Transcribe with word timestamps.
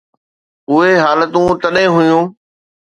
اهي 0.71 0.91
حالتون 1.05 1.49
تڏهن 1.61 1.87
هيون. 2.05 2.23